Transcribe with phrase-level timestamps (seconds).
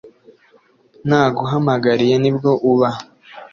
[1.07, 2.89] naguhamagariye nibwo uba